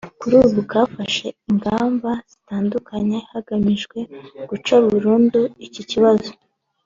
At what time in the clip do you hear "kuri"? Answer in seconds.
0.19-0.33